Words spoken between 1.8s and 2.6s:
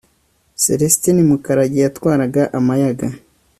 yatwaraga